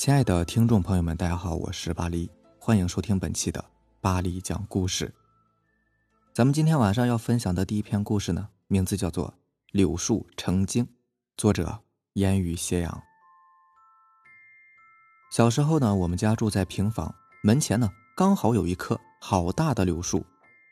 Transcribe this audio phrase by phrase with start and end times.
[0.00, 3.62] 亲爱的听众朋友们，大家好，我是巴黎，欢迎收听本期的
[4.00, 5.12] 巴黎讲故事。
[6.32, 9.28] 咱们今天晚上要分享的第一篇故事呢，名字叫做
[9.72, 10.82] 《柳树成精》，
[11.36, 11.80] 作者
[12.14, 13.02] 烟雨斜阳。
[15.30, 20.24] 小时候呢，我们家住在平房，门前呢刚好有一棵好大的柳树，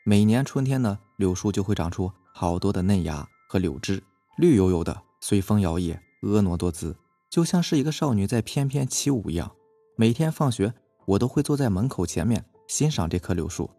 [0.03, 4.01] 每年春天呢，柳树就会长出好多的嫩芽和柳枝，
[4.39, 6.97] 绿油油的，随风摇曳，婀娜多姿。
[7.29, 9.51] 就像是一个少女在翩翩起舞一样。
[9.95, 10.73] 每天放学，
[11.05, 13.69] 我都会坐在门口前面欣赏这棵柳树。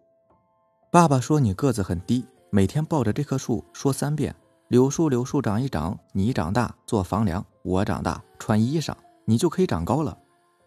[0.91, 4.35] 爸爸说：“你个子很低，每天抱着这棵树说三遍
[4.69, 8.93] ：‘柳树，柳树长一长，你长大做房梁，我长大穿衣裳，
[9.25, 10.17] 你就可以长高了。’”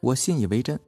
[0.01, 0.79] 我信以为真，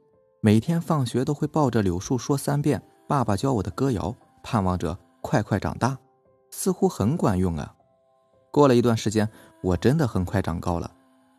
[0.41, 5.97] 每天放学都会抱着柳树说三遍爸爸教我的歌谣，盼望着快快长大，
[6.51, 7.73] 似乎很管用啊。
[8.51, 9.27] 过了一段时间，
[9.63, 10.91] 我真的很快长高了。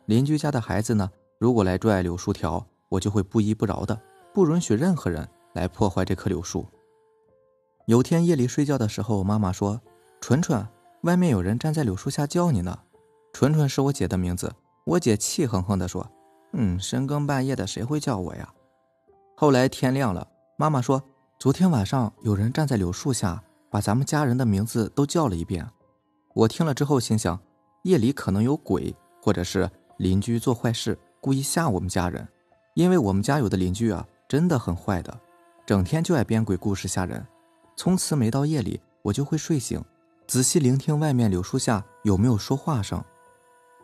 [0.08, 4.00] 邻居家的孩子呢，如果来拽柳树条，我就会不依不饶的，
[4.32, 6.66] 不允许任何人来破坏这棵柳树。
[7.84, 9.78] 有天夜里睡觉的时候，妈妈说
[10.18, 10.66] ：“纯纯，
[11.02, 12.78] 外面有人站在柳树下叫你呢。”
[13.34, 14.50] 纯纯是我姐的名字。
[14.86, 16.10] 我姐气哼哼地说
[16.56, 18.50] ：“嗯，深更半夜的谁会叫我呀？”
[19.36, 21.02] 后来天亮了，妈妈说
[21.38, 25.68] ：“昨天晚上有人站在柳树下，把咱们家人的名字都叫了一遍。”
[26.32, 27.38] 我听了之后心想：
[27.82, 29.70] 夜里可能有鬼，或者是……
[29.98, 32.26] 邻居做坏事，故意吓我们家人，
[32.74, 35.20] 因为我们家有的邻居啊，真的很坏的，
[35.66, 37.26] 整天就爱编鬼故事吓人。
[37.76, 39.82] 从此每到夜里，我就会睡醒，
[40.28, 43.02] 仔细聆听外面柳树下有没有说话声。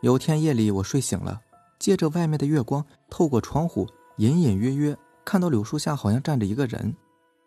[0.02, 1.40] 有天夜里我睡醒了，
[1.80, 6.94] 借着外面的月光，透过窗户隐隐约约看到柳树下好像站着一个人。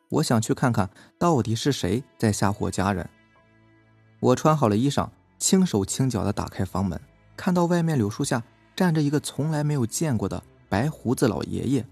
[0.09, 3.09] 我想去看看到底是谁在吓唬我家人。
[4.19, 5.07] 我穿好了衣裳，
[5.39, 6.99] 轻手轻脚地打开房门，
[7.37, 8.43] 看到外面柳树下。
[8.77, 11.83] 站着一个从来没有见过的白胡子老爷爷，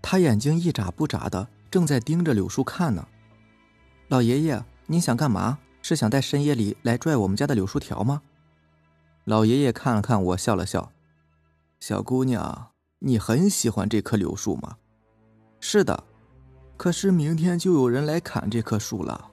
[0.00, 3.08] 他眼睛一眨不眨的，正在盯着柳树看呢。
[4.06, 5.58] 老爷爷，你想干嘛？
[5.82, 8.22] 是想在深夜里来拽我们家的柳树条吗？
[9.24, 10.92] 老爷爷看了看我，笑了笑
[11.80, 12.68] ：“小姑娘，
[13.00, 14.76] 你很喜欢这棵柳树吗
[15.58, 16.04] ？”“是的。
[16.78, 19.28] ”“可是明天就有人来砍这棵树了。”“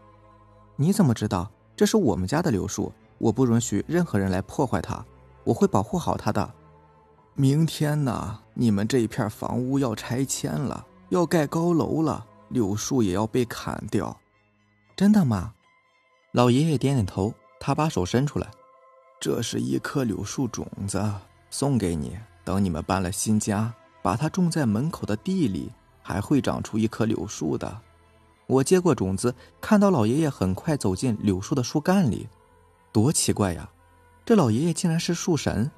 [0.75, 1.51] 你怎么知道？
[1.75, 5.06] 这是我们家的柳树，我不允许任何人来破坏它，
[5.44, 6.51] 我会保护好它的。”
[7.38, 14.18] 明天呢，你们这一片房屋要拆迁了，要盖高楼了，柳树也要被砍掉，
[14.96, 15.53] 真的吗？
[16.31, 18.50] 老爷爷点点头，他把手伸出来，
[19.19, 21.13] 这是一颗柳树种子，
[21.50, 22.18] 送给你。
[22.45, 25.69] 等你们搬了新家，把它种在门口的地里，
[26.01, 27.81] 还会长出一棵柳树的。
[28.47, 32.29] 我接过种子，看到老爷爷很快走进柳树的树干里，
[32.94, 33.69] 多奇怪呀！
[34.24, 35.69] 这老爷爷竟然是树神。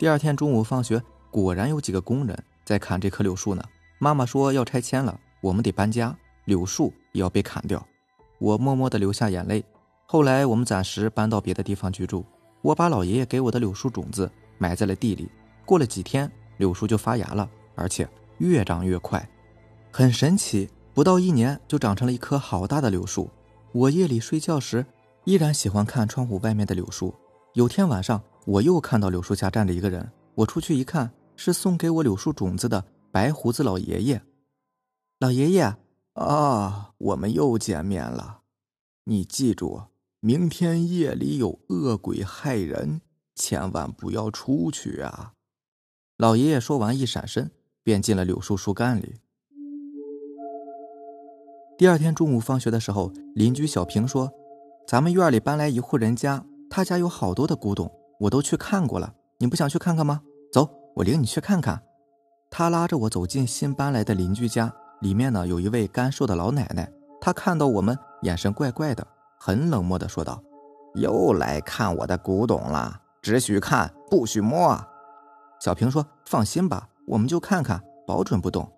[0.00, 2.34] 第二天中午放学，果然有几个工人
[2.64, 3.62] 在砍这棵柳树呢。
[3.98, 6.16] 妈妈说要拆迁了，我们得搬家，
[6.46, 7.86] 柳树也要被砍掉。
[8.38, 9.62] 我默默地流下眼泪。
[10.06, 12.24] 后来我们暂时搬到别的地方居住。
[12.62, 15.28] 我把老爷爷给我的柳树种子埋在了地里。
[15.66, 19.28] 过了几天，柳树就发芽了，而且越长越快，
[19.90, 20.66] 很神奇。
[20.94, 23.28] 不到一年就长成了一棵好大的柳树。
[23.72, 24.86] 我夜里睡觉时，
[25.24, 27.14] 依然喜欢看窗户外面的柳树。
[27.52, 28.18] 有天晚上。
[28.46, 34.22] 我又看到柳树下站着一个人，我出去一看，是送给我柳树种子的白胡子老爷爷。
[35.18, 35.76] 老爷爷，
[36.14, 38.40] 啊，我们又见面了。
[39.04, 39.82] 你记住，
[40.20, 43.02] 明天夜里有恶鬼害人，
[43.34, 45.34] 千万不要出去啊！
[46.16, 47.50] 老爷爷说完，一闪身
[47.82, 49.16] 便进了柳树树干里。
[51.76, 54.32] 第二天中午放学的时候，邻居小平说
[54.86, 57.90] ：“咱们院里搬来一户人家，他家有好多的古董。”
[58.20, 60.20] 我都去看过了，你不想去看看吗？
[60.52, 61.82] 走，我领你去看看。
[62.50, 64.70] 他拉着我走进新搬来的邻居家，
[65.00, 66.92] 里面呢有一位干瘦的老奶奶。
[67.18, 69.06] 她看到我们，眼神怪怪的，
[69.38, 70.42] 很冷漠的说道
[70.96, 74.78] ：“又来看我的古董了，只许看，不许摸。”
[75.60, 78.70] 小平说：“放心吧，我们就看看，保准不动。”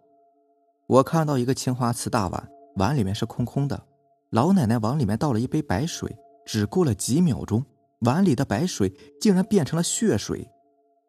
[0.86, 3.82] 我看到一个青花瓷大碗，碗里面是空空的。
[4.30, 7.64] 老奶奶往里面倒了一杯白水，只过了几秒钟。
[8.02, 10.50] 碗里的白水竟然变成了血水，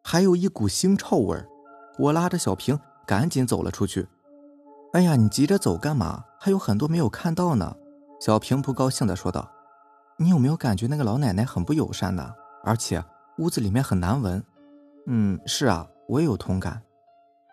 [0.02, 1.36] 还有一股腥臭味
[1.98, 4.06] 我拉着小平赶紧走了出去。
[4.92, 6.24] 哎呀，你急着走干嘛？
[6.38, 7.76] 还有很多没有看到呢。
[8.20, 9.50] 小平不高兴地说道
[10.18, 12.32] ：“你有没有感觉那个老奶奶很不友善呢？
[12.62, 13.02] 而且
[13.38, 14.42] 屋子里面很难闻。”
[15.06, 16.80] 嗯，是啊，我也有同感。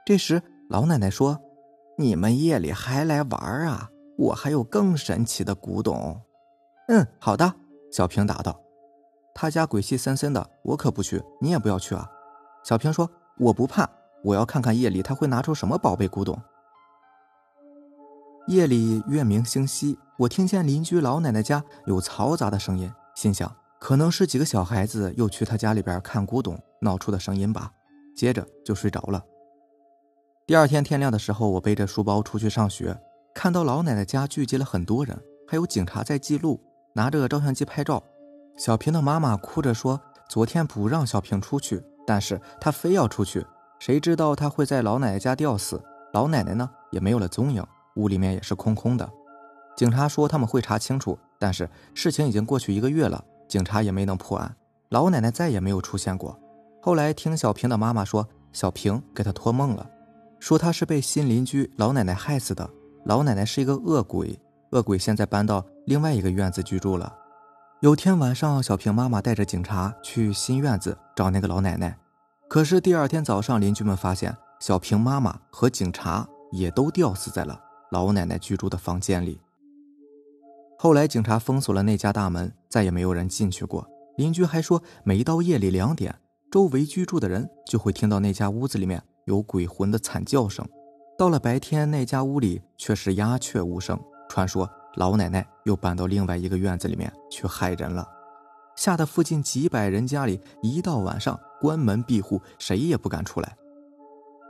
[0.06, 1.40] 这时老奶奶说
[1.98, 3.90] ：“你们夜里还来玩啊？
[4.18, 6.22] 我还有更神奇的古董。”
[6.90, 7.52] 嗯，好的。
[7.92, 8.58] 小平答道。
[9.34, 12.10] 他家鬼气森森的，我可不去，你也不要去啊。
[12.64, 13.90] 小平说：“我不怕，
[14.24, 16.40] 我要看看夜里他会拿出什么宝贝古董。
[18.48, 27.72] 夜里月明星稀，我听见邻居老奶奶家有嘈杂的声音，心想可能是几个小孩子又去他家里边看古董闹出的声音吧。
[28.16, 29.24] 接着就睡着了。
[30.46, 33.00] 第二天天亮的时候，我背着书包出去上学，
[33.34, 35.18] 看到老奶奶家聚集了很多人，
[35.48, 36.62] 还有警察在记录，
[36.94, 38.04] 拿着照相机拍照。
[38.58, 40.00] 小平的妈妈哭着说
[40.30, 43.46] ：“昨天不让小平出去，但是他非要出去，
[43.80, 45.82] 谁知道他会在老奶奶家吊死？
[46.14, 47.66] 老奶奶呢，也没有了踪影。”
[47.98, 49.12] 屋里面也是空空的，
[49.76, 54.56] 警察说他们会查清楚，但是事情已经过去一个月了，警察也没能破案，
[54.88, 56.40] 老奶奶再也没有出现过。
[56.82, 59.90] 后来听小平的妈妈说，小平给她托梦了，
[60.40, 62.70] 说她是被新邻居老奶奶害死的，
[63.04, 64.40] 老奶奶是一个恶鬼，
[64.70, 67.14] 恶鬼现在搬到另外一个院子居住了。
[67.82, 71.98] 有天晚上，小平妈妈带着警察去新院子找那个老奶奶，
[72.48, 77.60] 可是第二天早上，邻居们发现小平妈妈和警察也都吊死在了。
[77.90, 79.42] 老奶奶居住的房间里。
[80.78, 83.90] 后来警察封锁了那家大门，再也没有人进去过。
[84.16, 86.16] 邻居还说，每到夜里两点，
[86.52, 90.64] 周围居住的人就会听到那家屋子里面有鬼魂的惨叫声；
[91.18, 94.00] 到了白天，那家屋里却是鸦雀无声。
[94.30, 98.08] 传说老奶奶又搬到另外一个院子里面去害人了，
[98.76, 103.56] 吓得附近几百人家里一到晚上关门闭户，谁也不敢出来。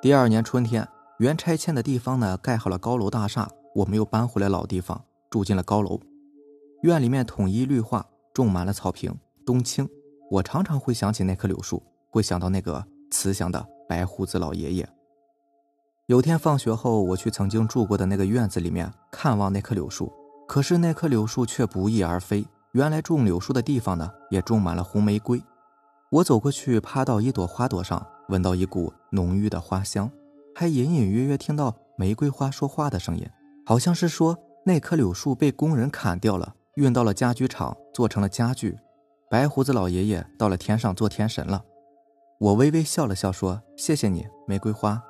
[0.02, 0.88] 第二年春天。
[1.18, 5.00] 原拆迁的地方呢，盖好了高楼大厦，我们又搬回来老地方，
[5.30, 6.00] 住进了高楼。
[6.82, 8.04] 院里面统一绿化，
[8.34, 9.16] 种满了草坪、
[9.46, 9.88] 冬青。
[10.32, 14.90] 我常常会想起那棵柳树，会想到那个慈祥的白胡子老爷爷。
[16.08, 20.12] 有天放学后，我去曾经住过的那个院子里面看望那棵柳树，
[20.52, 22.46] 可是那棵柳树却不翼而飞。
[22.74, 25.42] 原来种柳树的地方呢，也种满了红玫瑰。
[26.10, 30.12] 我走过去，趴到一朵花朵上，闻到一股浓郁的花香。
[30.54, 33.26] 还隐隐约约听到玫瑰花说话的声音，
[33.66, 38.78] 好像是说那棵柳树被工人砍掉了，运到了家具厂做成了家具。
[39.30, 41.64] 白胡子老爷爷到了天上做天神了。
[42.42, 45.02] 我微微笑了笑，说：“谢谢你，玫瑰花。”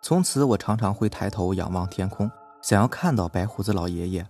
[0.00, 2.30] 从此，我常常会抬头仰望天空，
[2.62, 4.26] 想要看到白胡子老爷爷。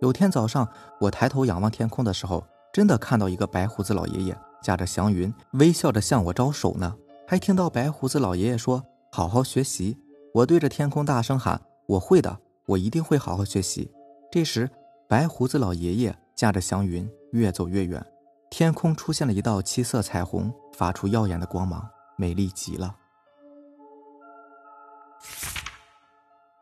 [0.00, 0.68] 有天早上，
[1.00, 6.94] 我抬头仰望天空的时候，真的看到一个白胡子老爷爷驾着祥云，微笑着向我招手呢。
[7.26, 8.84] 还听到白胡子老爷爷说。
[9.10, 9.96] 好好学习！
[10.34, 13.90] 我对着天空大声喊：“我会的，我一定会好好学习。”
[14.30, 14.68] 这时，
[15.08, 18.04] 白胡子老爷爷驾着祥云越走越远，
[18.50, 21.88] 天空出现了一道七色彩虹，发出耀眼的光芒，
[22.18, 22.94] 美丽极了。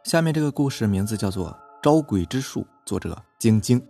[0.06, 1.48] 下面这个故事名字叫做
[1.82, 3.84] 《招鬼之术》，作者晶晶。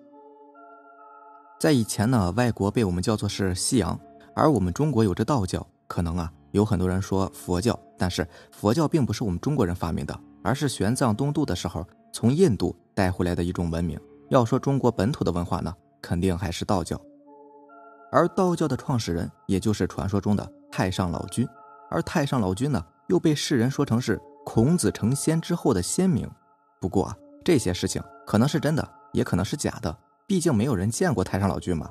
[1.60, 4.00] 在以前呢，外国被我们叫做是西洋，
[4.34, 6.32] 而我们中国有着道教，可能啊。
[6.52, 14.00] 有很多人说佛教，但是佛教并不是我们中国人发明的，而是玄奘东渡的时候从印度带回来的一种文明。
[14.30, 15.70] 要说中国本土的文化呢，
[16.00, 16.98] 肯定还是道教。
[18.10, 21.46] 而道教的创始人，也就是传说中的太上老君。
[21.90, 26.30] 而太上老君呢，又被世人说成是孔子成仙之后的先明。
[26.80, 29.94] 不过啊，这些事情可能是真的，也可能是假的，
[30.24, 31.90] 毕竟没有人见过太上老君嘛。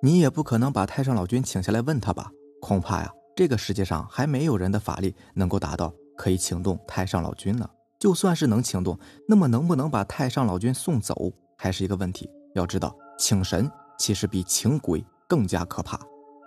[0.00, 2.30] 你也不可能把太上老君请下来问他吧？
[2.62, 3.12] 恐怕呀。
[3.34, 7.68] 这个世界上还没有人的法力能够达到可以请动太上老君呢。
[7.98, 8.96] 就算是能请动，
[9.28, 12.30] 那么能不能把太上老君送走，还是一个问题。
[12.54, 13.68] 要知道，请神
[13.98, 15.98] 其实比请鬼更加可怕。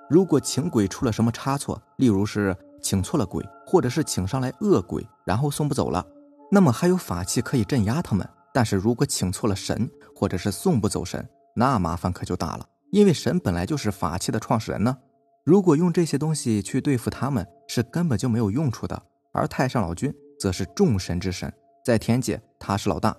[0.09, 6.05] 如果请鬼出了什么差错，例如是请错了鬼，或者是请上来恶鬼，然后送不走了，
[6.51, 8.27] 那么还有法器可以镇压他们。
[8.53, 14.97] 但是如果请错了神，或者是送不走神，那麻烦可就大了，因为神本来就是法器的创始人呢。
[15.43, 19.01] 如果用这些东西去对付他们，是根本就没有用处的。
[19.31, 21.51] 而太上老君则是众神之神，
[21.85, 23.15] 在天界他是老大。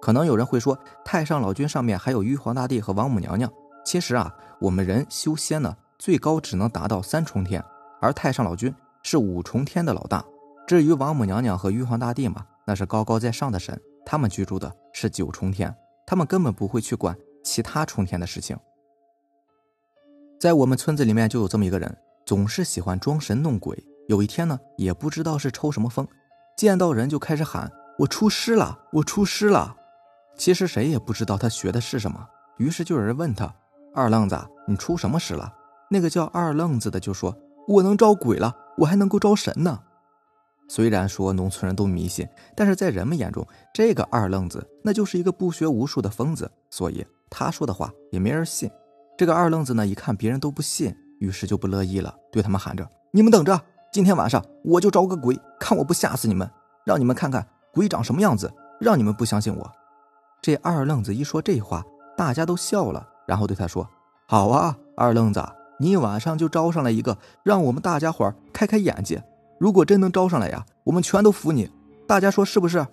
[0.00, 3.50] 可能有人会说，太上老君上面还有玉皇大帝和王母娘娘。
[3.86, 4.30] 其实啊，
[4.60, 7.64] 我们人修仙呢，最高只能达到三重天，
[8.00, 8.72] 而太上老君
[9.04, 10.24] 是五重天的老大。
[10.66, 15.72] 至于王母娘娘和玉皇大帝嘛，那是高高在上的神，他们居住的是九重天，
[16.04, 18.56] 他们根本不会去管其他重天的事情。
[20.40, 21.96] 在我们村子里面就有这么一个人，
[22.26, 23.78] 总是喜欢装神弄鬼。
[24.08, 26.06] 有一天呢，也不知道是抽什么风，
[26.56, 27.70] 见到人就开始喊
[28.00, 29.76] ：“我出师了，我出师了。”
[30.36, 32.26] 其实谁也不知道他学的是什么。
[32.58, 33.54] 于是就有人问他
[33.94, 35.54] ：“二愣子，你出什么师了？”
[35.90, 37.36] 那个叫二愣子的就说
[37.68, 39.80] ：“我能招鬼了，我还能够招神呢。”
[40.66, 42.26] 虽然说农村人都迷信，
[42.56, 48.70] 但是在人们眼中，这个二愣子那就是一个不学无术的疯子，所以他说的话也没人信。
[49.18, 53.60] 这个二愣子呢，一看别人都不信，于是就不乐意了，对他们喊着：“你们等着，
[53.92, 56.50] 今天晚上我就招个鬼，看我不吓死你们，
[56.86, 58.50] 让你们看看鬼长什么样子，
[58.80, 59.70] 让你们不相信我。”
[60.40, 61.84] 这二愣子一说这话，
[62.16, 63.86] 大家都笑了，然后对他说
[64.26, 65.44] ：“好啊，二愣子，
[65.78, 69.22] 你晚上就招上来一个，让我们大家伙开开眼界。
[69.58, 71.70] 如果真能招上来呀，我们全都服你。
[72.06, 72.86] 大家说是不是？”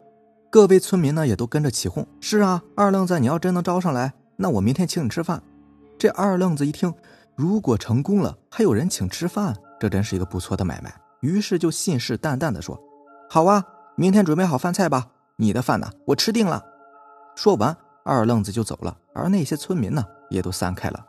[0.50, 5.42] 各位村民呢也都跟着起哄：“是啊，二愣子，你要真能招上来，那我明天请你吃饭。”
[5.98, 6.94] 这二愣子一听，
[7.36, 10.94] 如果成功了，还有人请吃饭，这真是一个不错的买卖。
[11.22, 12.78] 于是就信誓旦旦地说
[13.30, 13.64] ：“好啊，
[13.96, 15.08] 明天准备好饭菜吧，
[15.38, 16.62] 你的饭呢，我吃定了。”
[17.36, 21.06] 说完，二愣子就走了，而那些村民呢，也都散开了。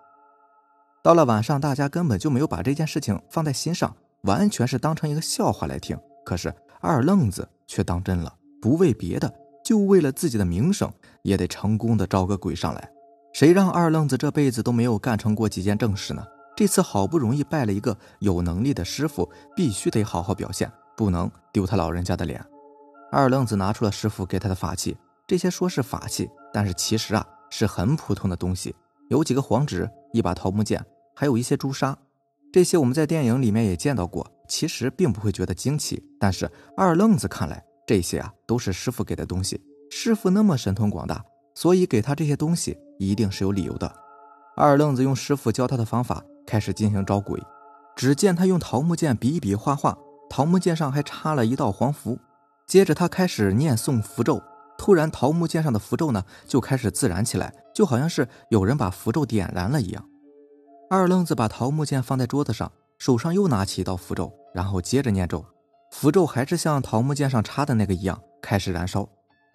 [1.02, 5.98] 到了晚上，大家根本就没有把这件事情放在心上，完全是当成一个笑话来听。
[6.24, 8.32] 可是二愣子却当真了。
[8.60, 10.88] 不为别的，就为了自己的名声，
[11.22, 12.88] 也得成功的招个鬼上来。
[13.32, 16.24] 谁让二愣子这辈子都没有干成过几件正事呢？
[16.56, 22.40] 这次好不容易拜了一个有能力的师傅，必须得好好表现，不能丢他老人家的脸。
[23.10, 28.72] 二愣子拿出了师傅给他的法器，这些说是法器，但是其实啊是很普通的东西，
[29.08, 31.96] 有几个黄纸，一把桃木剑，还有一些朱砂。
[32.52, 37.64] 这些我们在电影里面也见到过，其实并不会觉得惊奇，但是二愣子看来。
[37.84, 41.22] 这些啊都是师傅给的东西，师傅那么神通广大，
[41.54, 43.92] 所以给他这些东西一定是有理由的。
[44.56, 47.42] 二愣子用师傅教他的方法开始进行招鬼，
[47.96, 49.98] 只见他用桃木剑比一比画画，
[50.30, 52.18] 桃木剑上还插了一道黄符。
[52.68, 54.40] 接着他开始念诵符咒，
[54.78, 60.08] 突然桃木剑上的符咒呢就开始自燃起来，就好像是有人把符咒点燃了一样。
[60.94, 65.42] 二愣子把桃木剑放在桌子上，手上又拿起一道符咒，然后接着念咒。
[65.90, 69.08] 符咒还是像桃木剑上插的那个一样开始燃烧，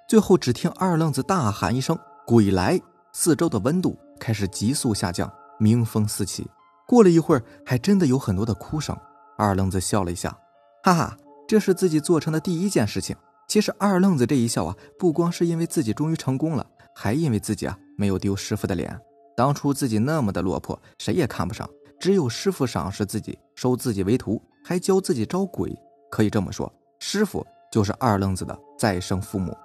[0.10, 2.82] 最后只听二愣子大喊一声“鬼来”，
[3.14, 6.50] 四周的温度开始急速下降，鸣风四起。
[6.88, 8.98] 过了一会儿，还真的有很多的哭声。
[9.38, 10.36] 二愣子笑了一下，
[10.82, 11.18] 哈哈，
[11.48, 13.16] 这是自己做成的第一件事情。
[13.48, 16.66] 其实二愣子这一笑啊，不光是因为自己终于成功了，
[16.96, 19.00] 还因为自己啊没有丢师傅的脸。
[19.38, 25.78] 当初自己那么的落魄，谁也看不上，只有师傅赏识自己，收自己为徒，还教自己招鬼。
[26.10, 29.56] 可以这么说，师傅就是二愣子的再生父母。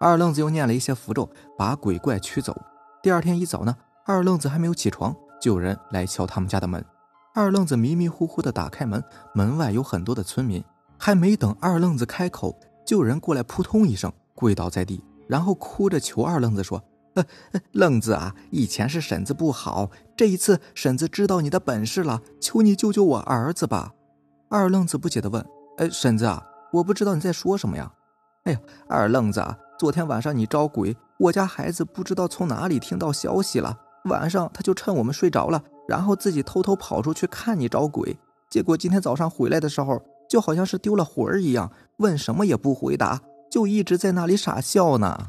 [0.00, 2.60] 二愣子又念了一些符咒，把鬼怪驱走。
[3.00, 6.84] 第二天一早呢，二愣子还没有起床，就有人来敲他们家的门。
[7.36, 9.00] 二愣子迷迷糊糊的打开门，
[9.32, 10.60] 门外有很多的村民。
[10.98, 16.82] 还没等二愣子开口，就有人过来扑通一声跪倒在地，然后哭着求二愣子说
[17.72, 23.92] ：“愣子啊，以前是婶子不好，这一次婶子知道你的本事了，求你救救我儿子吧。”
[24.50, 25.44] 二愣子不解的问。
[25.78, 27.92] 哎，婶子啊，我不知道你在说什么呀。
[28.44, 38.18] 哎呀，二愣子啊，昨天晚上你招鬼，我家孩子不知道从哪里听到消息了，晚上他就趁我们睡着了，然后自己偷偷跑出去看你招鬼，
[38.50, 43.20] 结果今天早上回来的时候，就好像是丢了魂儿一样，问什么也不回答，
[43.50, 45.28] 就一直在那里傻笑呢。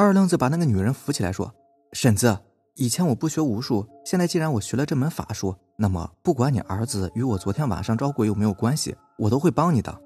[0.00, 1.52] 二愣子把那个女人扶起来说
[1.92, 2.38] ：“婶子。”
[2.76, 10.00] 以前我不学武术，现在既然我学了这门法术，那么不管你儿子与我昨天晚上招鬼有没有关系，我都会帮你的。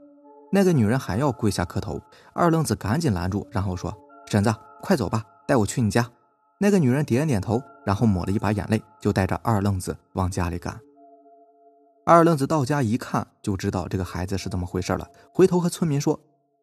[0.50, 2.00] 那个女人还要跪下磕头，
[2.32, 3.94] 二愣子赶紧拦住，然后说
[4.24, 6.10] ：“婶子，快走吧，带我去你家。”
[6.56, 10.80] 那个女人点点头，然后抹了一把眼泪，就带着二愣子往家里赶。
[12.06, 16.18] 二愣子到家一看，就知道这个孩子是怎么回事了，回头和村民说：“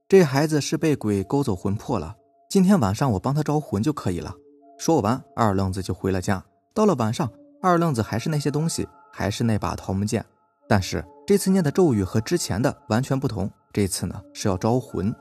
[0.09, 2.15] 这孩子是被鬼勾走魂魄了，
[2.49, 4.33] 今天晚上我帮他招魂就可以了。”
[4.75, 6.43] 说完，二愣子就回了家。
[6.73, 7.29] 到了晚上，
[7.61, 10.25] 二愣子还是那些东西，还是那把桃木剑，
[10.67, 13.47] 但是这次念的咒语和之前的完全不同。
[13.71, 15.13] 这次呢是要招魂。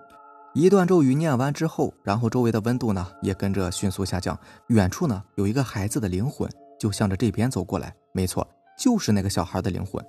[0.54, 4.38] 一段咒语念完之后，然后周围的温度呢也跟着迅速下降。
[4.68, 7.94] 远处呢有一个孩子的灵魂，就向着这边走过来。
[8.12, 8.46] 没错，
[8.78, 10.02] 就是那个小孩的灵魂。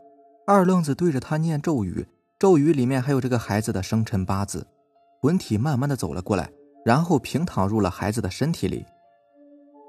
[0.47, 2.07] 二愣子对着他念咒语，
[2.39, 4.65] 咒语里面还有这个孩子的生辰八字。
[5.21, 6.49] 魂体慢慢的走了过来，
[6.89, 8.84] 然后平躺入了孩子的身体里。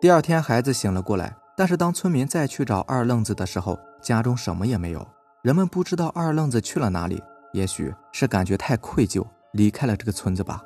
[0.03, 5.09] 第二天，孩子醒了过来，但是当村民再去找二愣子的时候，家中什么也没有。
[5.41, 7.23] 人们不知道二愣子去了哪里，
[7.55, 10.63] 也许是感觉太愧疚，离开了这个村子吧。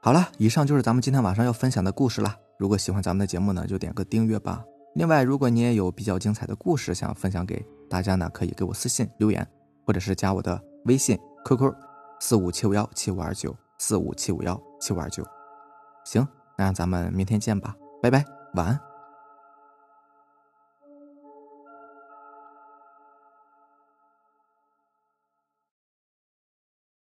[0.00, 2.34] 好了，以上就是咱们今天晚上要分享的故事了。
[2.58, 4.64] 如果喜欢咱们的节目呢，就点个订阅吧。
[4.94, 9.46] 另外，如果你也有比较精彩的故事想分享给大家呢，可以给我私信留言，
[9.84, 11.70] 或者是加我的微信 QQ
[12.20, 15.24] 四五七五幺七五二九四五七五幺七五二九。
[16.04, 16.26] 行。
[16.56, 18.87] 那咱们明天见吧，拜拜，晚安。